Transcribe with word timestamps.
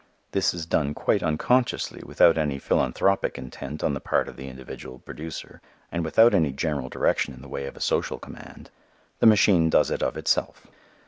This 0.31 0.51
is 0.55 0.65
done 0.65 0.95
quite 0.95 1.21
unconsciously 1.21 2.01
without 2.03 2.35
any 2.35 2.57
philanthropic 2.57 3.37
intent 3.37 3.83
on 3.83 3.93
the 3.93 3.99
part 3.99 4.27
of 4.27 4.35
the 4.35 4.47
individual 4.47 4.97
producer 4.97 5.61
and 5.91 6.03
without 6.03 6.33
any 6.33 6.51
general 6.51 6.89
direction 6.89 7.35
in 7.35 7.43
the 7.43 7.47
way 7.47 7.67
of 7.67 7.77
a 7.77 7.81
social 7.81 8.17
command. 8.17 8.71
The 9.19 9.27
machine 9.27 9.69
does 9.69 9.91
it 9.91 10.01
of 10.01 10.17
itself. 10.17 10.65